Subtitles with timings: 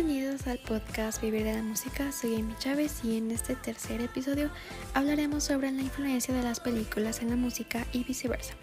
[0.00, 4.48] Bienvenidos al podcast Vivir de la Música, soy Amy Chávez y en este tercer episodio
[4.94, 8.54] hablaremos sobre la influencia de las películas en la música y viceversa,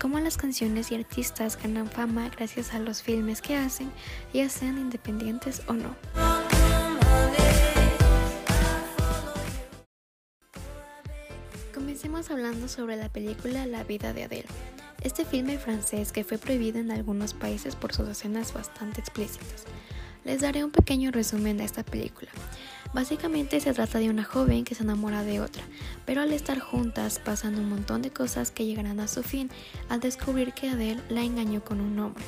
[0.00, 3.90] cómo las canciones y artistas ganan fama gracias a los filmes que hacen,
[4.32, 5.96] ya sean independientes o no.
[11.74, 14.48] Comencemos hablando sobre la película La vida de Adele.
[15.02, 19.66] Este filme francés que fue prohibido en algunos países por sus escenas bastante explícitas.
[20.26, 22.32] Les daré un pequeño resumen de esta película.
[22.92, 25.62] Básicamente se trata de una joven que se enamora de otra,
[26.04, 29.50] pero al estar juntas pasan un montón de cosas que llegarán a su fin
[29.88, 32.24] al descubrir que Adele la engañó con un hombre.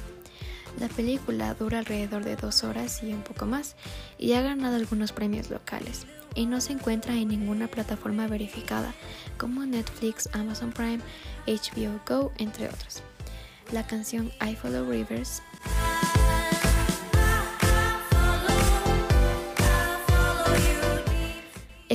[0.79, 3.75] La película dura alrededor de dos horas y un poco más
[4.17, 8.95] y ha ganado algunos premios locales y no se encuentra en ninguna plataforma verificada
[9.39, 11.01] como Netflix, Amazon Prime,
[11.49, 13.03] HBO Go, entre otros.
[13.73, 15.43] La canción I Follow Rivers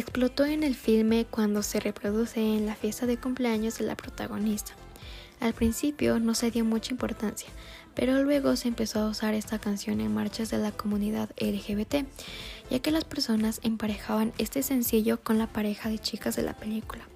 [0.04, 4.74] explotó en el filme cuando se reproduce en la fiesta de cumpleaños de la protagonista.
[5.40, 7.48] Al principio no se dio mucha importancia,
[7.96, 12.06] pero luego se empezó a usar esta canción en marchas de la comunidad LGBT,
[12.70, 17.08] ya que las personas emparejaban este sencillo con la pareja de chicas de la película.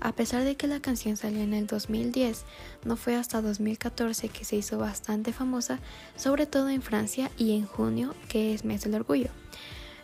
[0.00, 2.44] A pesar de que la canción salió en el 2010,
[2.84, 5.78] no fue hasta 2014 que se hizo bastante famosa,
[6.16, 9.30] sobre todo en Francia y en junio, que es mes del orgullo.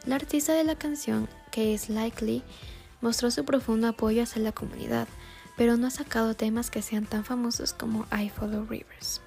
[0.06, 2.42] La artista de la canción que es Likely,
[3.00, 5.08] mostró su profundo apoyo hacia la comunidad,
[5.56, 9.22] pero no ha sacado temas que sean tan famosos como I Follow Rivers.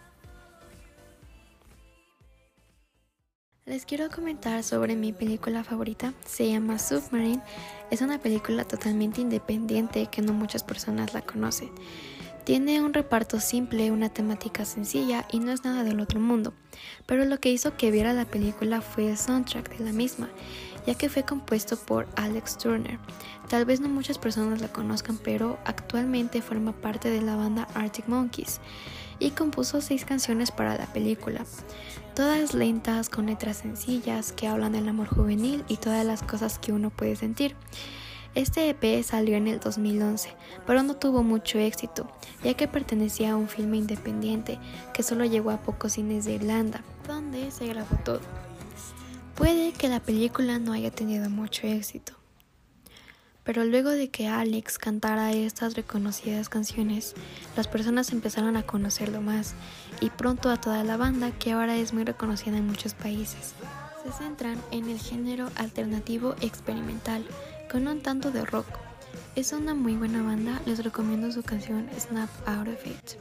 [3.65, 7.41] Les quiero comentar sobre mi película favorita, se llama Submarine,
[7.89, 11.71] es una película totalmente independiente que no muchas personas la conocen.
[12.49, 16.51] Tiene un reparto simple, una temática sencilla y no es nada del otro mundo,
[17.05, 20.29] pero lo que hizo que viera la película fue el soundtrack de la misma,
[20.87, 22.97] ya que fue compuesto por Alex Turner.
[23.49, 28.07] Tal vez no muchas personas la conozcan, pero actualmente forma parte de la banda Arctic
[28.07, 28.61] Monkeys
[29.19, 31.45] y compuso seis canciones para la película,
[32.15, 36.73] todas lentas con letras sencillas que hablan del amor juvenil y todas las cosas que
[36.73, 37.55] uno puede sentir.
[38.39, 40.33] Este EP salió en el 2011,
[40.65, 42.09] pero no tuvo mucho éxito,
[42.41, 44.57] ya que pertenecía a un filme independiente
[44.93, 48.21] que solo llegó a pocos cines de Irlanda, donde se grabó todo.
[49.35, 52.13] Puede que la película no haya tenido mucho éxito,
[53.43, 57.15] pero luego de que Alex cantara estas reconocidas canciones,
[57.57, 59.53] las personas empezaron a conocerlo más
[59.99, 63.53] y pronto a toda la banda que ahora es muy reconocida en muchos países.
[64.05, 67.25] Se centran en el género alternativo experimental
[67.69, 68.67] con un tanto de rock.
[69.35, 73.17] Es una muy buena banda, les recomiendo su canción Snap Out of It.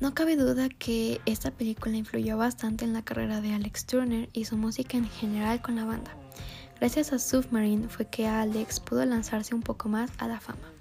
[0.00, 4.44] No cabe duda que esta película influyó bastante en la carrera de Alex Turner y
[4.44, 6.14] su música en general con la banda.
[6.78, 10.72] Gracias a Submarine fue que Alex pudo lanzarse un poco más a la fama.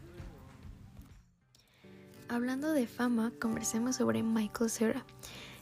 [2.30, 5.06] Hablando de fama, conversemos sobre Michael Cera.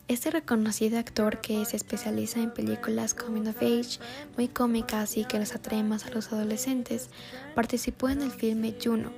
[0.08, 3.98] Este reconocido actor que se especializa en películas coming of age,
[4.38, 7.10] muy cómicas y que les atrae más a los adolescentes,
[7.56, 9.12] participó en el filme Juno,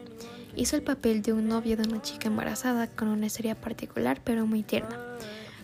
[0.56, 4.48] hizo el papel de un novio de una chica embarazada con una historia particular pero
[4.48, 4.98] muy tierna.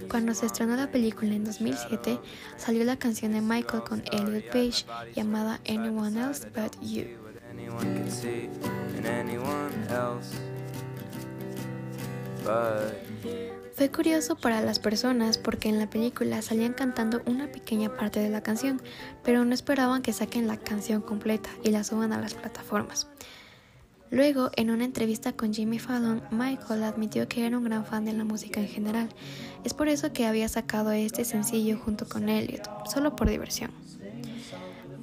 [0.09, 2.19] Cuando se estrenó la película en 2007,
[2.57, 4.85] salió la canción de Michael con Elliot Page
[5.15, 7.05] llamada Anyone Else But You.
[13.75, 18.29] Fue curioso para las personas porque en la película salían cantando una pequeña parte de
[18.29, 18.79] la canción,
[19.23, 23.07] pero no esperaban que saquen la canción completa y la suban a las plataformas.
[24.11, 28.13] Luego, en una entrevista con Jimmy Fallon, Michael admitió que era un gran fan de
[28.13, 29.09] la música en general.
[29.63, 33.71] Es por eso que había sacado este sencillo junto con Elliot, solo por diversión.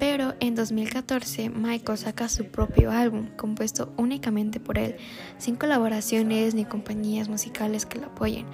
[0.01, 4.95] Pero en 2014 Michael saca su propio álbum, compuesto únicamente por él,
[5.37, 8.47] sin colaboraciones ni compañías musicales que lo apoyen.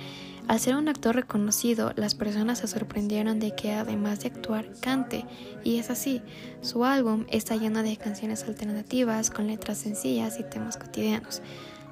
[0.50, 5.24] Al ser un actor reconocido, las personas se sorprendieron de que además de actuar, cante,
[5.64, 6.22] y es así.
[6.60, 11.42] Su álbum está lleno de canciones alternativas con letras sencillas y temas cotidianos.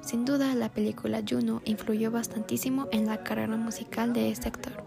[0.02, 4.85] Sin duda, la película Juno influyó bastantísimo en la carrera musical de este actor.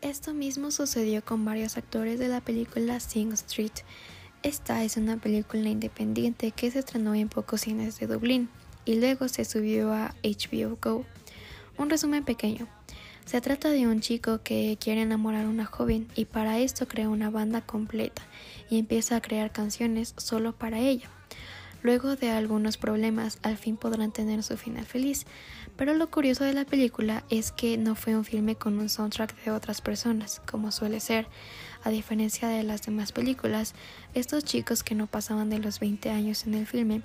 [0.00, 3.72] Esto mismo sucedió con varios actores de la película Sing Street.
[4.42, 8.48] Esta es una película independiente que se estrenó en pocos cines de Dublín
[8.84, 11.04] y luego se subió a HBO Go.
[11.78, 12.68] Un resumen pequeño.
[13.24, 17.08] Se trata de un chico que quiere enamorar a una joven y para esto crea
[17.08, 18.22] una banda completa
[18.68, 21.10] y empieza a crear canciones solo para ella.
[21.84, 25.26] Luego de algunos problemas, al fin podrán tener su final feliz.
[25.76, 29.44] Pero lo curioso de la película es que no fue un filme con un soundtrack
[29.44, 31.26] de otras personas, como suele ser.
[31.82, 33.74] A diferencia de las demás películas,
[34.14, 37.02] estos chicos que no pasaban de los 20 años en el filme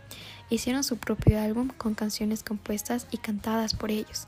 [0.49, 4.27] hicieron su propio álbum con canciones compuestas y cantadas por ellos.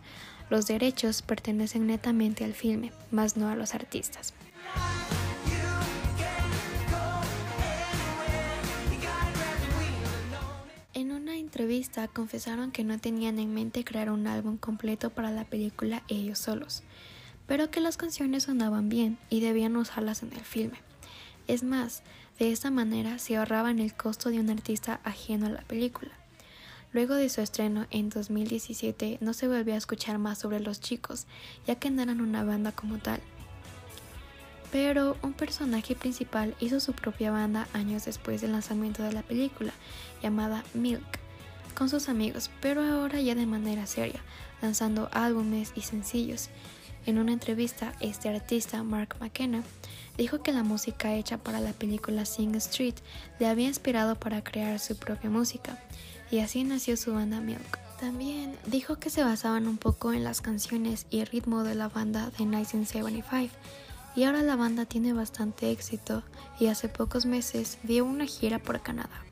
[0.50, 4.34] Los derechos pertenecen netamente al filme, más no a los artistas.
[11.52, 16.40] Entrevista confesaron que no tenían en mente crear un álbum completo para la película ellos
[16.40, 16.82] solos,
[17.46, 20.78] pero que las canciones sonaban bien y debían usarlas en el filme.
[21.50, 22.04] Es más,
[22.40, 26.12] de esta manera se ahorraban el costo de un artista ajeno a la película.
[26.94, 31.28] Luego de su estreno en 2017 no se volvió a escuchar más sobre los chicos,
[31.68, 33.20] ya que no eran una banda como tal.
[34.72, 39.74] Pero un personaje principal hizo su propia banda años después del lanzamiento de la película,
[40.24, 41.21] llamada Milk
[41.72, 44.22] con sus amigos, pero ahora ya de manera seria,
[44.62, 46.50] lanzando álbumes y sencillos.
[47.06, 49.64] En una entrevista, este artista, Mark McKenna,
[50.18, 52.96] dijo que la música hecha para la película Sing Street
[53.40, 55.80] le había inspirado para crear su propia música,
[56.30, 57.80] y así nació su banda Milk.
[58.00, 62.30] También dijo que se basaban un poco en las canciones y ritmo de la banda
[62.32, 63.54] de 1975,
[64.16, 66.24] y ahora la banda tiene bastante éxito
[66.60, 69.24] y hace pocos meses dio una gira por Canadá.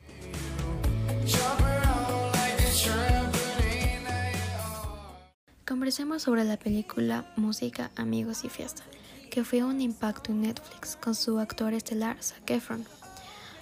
[5.90, 8.84] Conversemos sobre la película Música, Amigos y Fiesta,
[9.28, 12.84] que fue un impacto en Netflix con su actor estelar Zac Efron.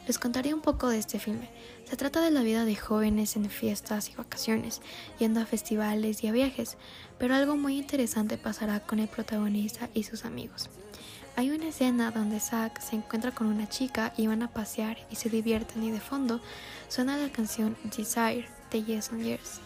[0.07, 1.49] Les contaré un poco de este filme.
[1.89, 4.83] Se trata de la vida de jóvenes en fiestas y vacaciones,
[5.19, 6.77] yendo a festivales y a viajes,
[7.19, 10.69] pero algo muy interesante pasará con el protagonista y sus amigos.
[11.35, 15.17] Hay una escena donde Zack se encuentra con una chica y van a pasear y
[15.17, 16.43] se divierten y de fondo
[16.89, 19.63] suena la canción Desire de Yes on Years.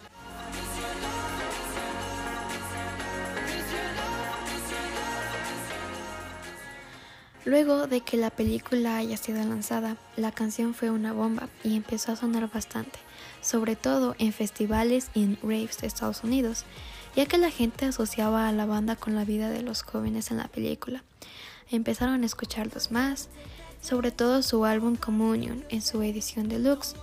[7.44, 12.12] Luego de que la película haya sido lanzada, la canción fue una bomba y empezó
[12.12, 13.00] a sonar bastante,
[13.40, 16.64] sobre todo en festivales y en raves de Estados Unidos,
[17.16, 20.36] ya que la gente asociaba a la banda con la vida de los jóvenes en
[20.36, 21.02] la película.
[21.68, 23.28] Empezaron a escucharlos más,
[23.80, 26.94] sobre todo su álbum Communion en su edición deluxe,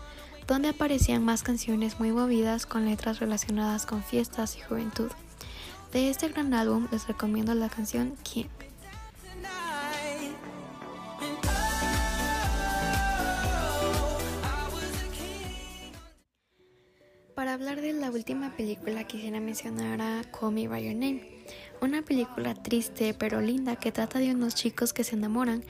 [0.48, 5.12] donde aparecían más canciones muy movidas con letras relacionadas con fiestas y juventud.
[5.92, 8.46] De este gran álbum les recomiendo la canción King.
[17.60, 21.44] Hablar de la última película quisiera mencionar a Call By Your Name,
[21.82, 25.66] una película triste pero linda que trata de unos chicos que se enamoran,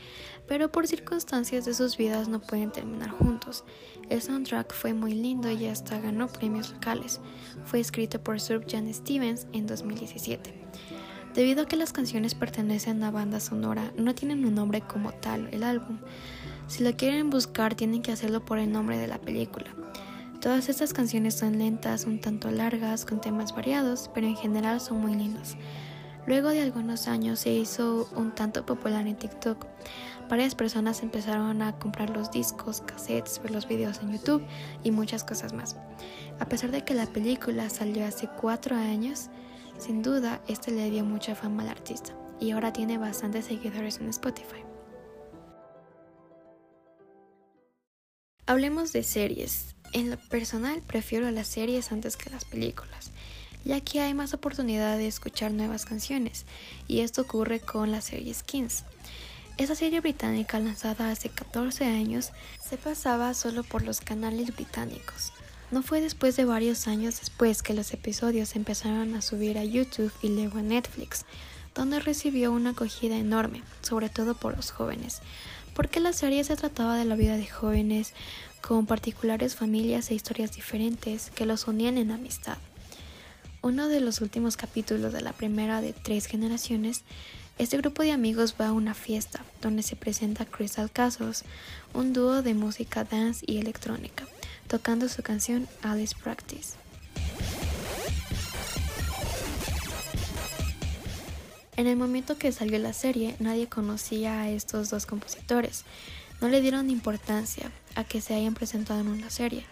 [0.47, 3.63] pero por circunstancias de sus vidas no pueden terminar juntos.
[4.07, 7.21] El soundtrack fue muy lindo y hasta ganó premios locales.
[7.65, 10.53] Fue escrito por Sir Jan Stevens en 2017.
[11.33, 15.49] Debido a que las canciones pertenecen a banda sonora, no tienen un nombre como tal
[15.51, 15.97] el álbum.
[16.67, 19.73] Si lo quieren buscar, tienen que hacerlo por el nombre de la película.
[20.41, 25.01] Todas estas canciones son lentas, un tanto largas, con temas variados, pero en general son
[25.01, 25.57] muy lindas.
[26.27, 29.65] Luego de algunos años se hizo un tanto popular en TikTok.
[30.29, 34.45] Varias personas empezaron a comprar los discos, cassettes, ver los videos en YouTube
[34.81, 35.75] y muchas cosas más.
[36.39, 39.29] A pesar de que la película salió hace cuatro años,
[39.77, 44.07] sin duda este le dio mucha fama al artista y ahora tiene bastantes seguidores en
[44.07, 44.63] Spotify.
[48.45, 49.75] Hablemos de series.
[49.91, 53.11] En lo personal prefiero las series antes que las películas,
[53.65, 56.45] ya que hay más oportunidad de escuchar nuevas canciones,
[56.87, 58.83] y esto ocurre con la serie Skins.
[59.57, 62.31] Esa serie británica lanzada hace 14 años
[62.63, 65.33] se pasaba solo por los canales británicos.
[65.71, 70.13] No fue después de varios años después que los episodios empezaron a subir a YouTube
[70.21, 71.25] y luego a Netflix,
[71.75, 75.21] donde recibió una acogida enorme, sobre todo por los jóvenes,
[75.75, 78.13] porque la serie se trataba de la vida de jóvenes
[78.61, 82.57] con particulares familias e historias diferentes que los unían en amistad.
[83.61, 87.03] Uno de los últimos capítulos de la primera de tres generaciones,
[87.57, 91.43] este grupo de amigos va a una fiesta donde se presenta Crystal Castles,
[91.93, 94.25] un dúo de música dance y electrónica,
[94.67, 96.75] tocando su canción Alice Practice.
[101.75, 105.85] En el momento que salió la serie, nadie conocía a estos dos compositores.
[106.41, 109.65] No le dieron importancia a que se hayan presentado en una serie.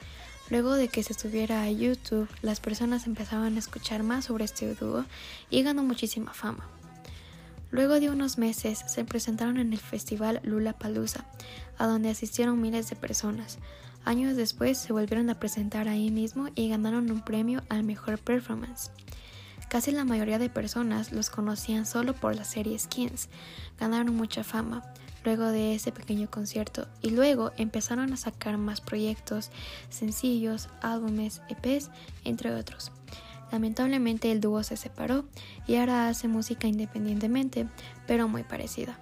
[0.50, 4.75] Luego de que se subiera a YouTube, las personas empezaban a escuchar más sobre este
[4.75, 5.05] dúo
[5.50, 6.67] y ganó muchísima fama.
[7.71, 11.25] Luego de unos meses se presentaron en el festival Lula Palusa,
[11.77, 13.59] a donde asistieron miles de personas.
[14.05, 18.91] Años después se volvieron a presentar ahí mismo y ganaron un premio al mejor performance.
[19.69, 23.27] Casi la mayoría de personas los conocían solo por la serie Skins,
[23.77, 24.81] ganaron mucha fama
[25.27, 29.51] luego de ese pequeño concierto y luego empezaron a sacar más proyectos,
[29.89, 31.89] sencillos, álbumes, EPs,
[32.24, 32.93] entre otros.
[33.51, 35.25] Lamentablemente el dúo se separó
[35.67, 37.67] y ahora hace música independientemente,
[38.07, 38.98] pero muy parecida.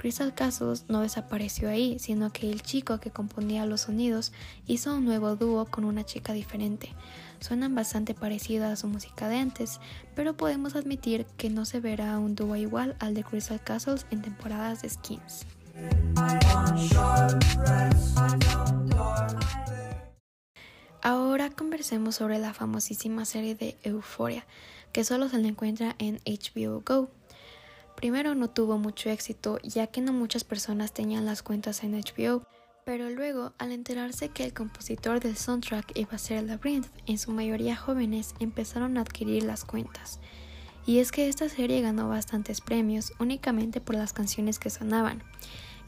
[0.00, 4.32] Crystal Castles no desapareció ahí, sino que el chico que componía los sonidos
[4.66, 6.94] hizo un nuevo dúo con una chica diferente.
[7.40, 9.78] Suenan bastante parecidas a su música de antes,
[10.16, 14.22] pero podemos admitir que no se verá un dúo igual al de Crystal Castles en
[14.22, 15.44] temporadas de Skins.
[21.02, 24.46] Ahora conversemos sobre la famosísima serie de Euphoria,
[24.92, 27.19] que solo se la encuentra en HBO Go.
[28.00, 32.46] Primero no tuvo mucho éxito ya que no muchas personas tenían las cuentas en HBO,
[32.86, 37.30] pero luego al enterarse que el compositor del soundtrack iba a ser Labyrinth, en su
[37.30, 40.18] mayoría jóvenes, empezaron a adquirir las cuentas.
[40.86, 45.22] Y es que esta serie ganó bastantes premios únicamente por las canciones que sonaban,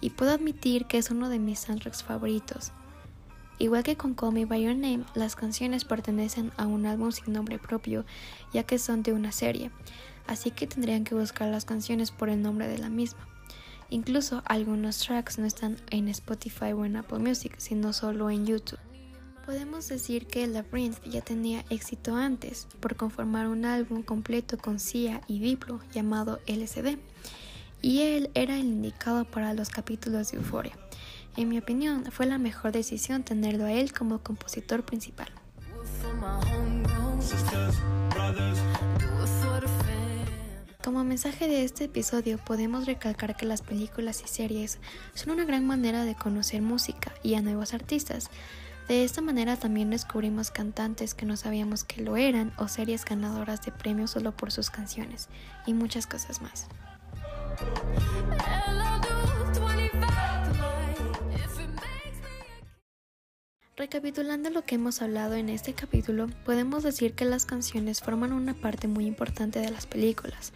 [0.02, 2.72] y puedo admitir que es uno de mis soundtracks favoritos.
[3.58, 7.32] Igual que con Call Me By Your Name, las canciones pertenecen a un álbum sin
[7.32, 8.04] nombre propio,
[8.52, 9.70] ya que son de una serie,
[10.26, 13.26] así que tendrían que buscar las canciones por el nombre de la misma.
[13.90, 18.78] Incluso algunos tracks no están en Spotify o en Apple Music, sino solo en YouTube.
[19.44, 25.20] Podemos decir que Labyrinth ya tenía éxito antes por conformar un álbum completo con Sia
[25.26, 26.98] y Diplo llamado LCD,
[27.82, 30.72] y él era el indicado para los capítulos de Euphoria.
[31.36, 35.28] En mi opinión, fue la mejor decisión tenerlo a él como compositor principal.
[40.82, 44.80] Como mensaje de este episodio podemos recalcar que las películas y series
[45.14, 48.30] son una gran manera de conocer música y a nuevos artistas.
[48.88, 53.64] De esta manera también descubrimos cantantes que no sabíamos que lo eran o series ganadoras
[53.64, 55.28] de premios solo por sus canciones
[55.66, 56.66] y muchas cosas más.
[63.82, 68.54] Recapitulando lo que hemos hablado en este capítulo, podemos decir que las canciones forman una
[68.54, 70.52] parte muy importante de las películas.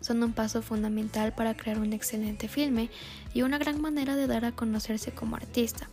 [0.00, 2.88] Son un paso fundamental para crear un excelente filme
[3.34, 5.90] y una gran manera de dar a conocerse como artista.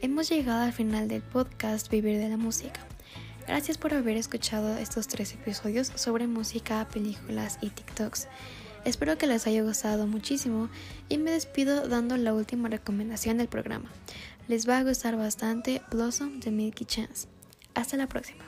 [0.00, 2.78] Hemos llegado al final del podcast Vivir de la Música.
[3.48, 8.28] Gracias por haber escuchado estos tres episodios sobre música, películas y TikToks.
[8.84, 10.68] Espero que les haya gustado muchísimo
[11.08, 13.90] y me despido dando la última recomendación del programa.
[14.46, 17.28] Les va a gustar bastante Blossom de Milky Chance.
[17.74, 18.44] Hasta la próxima.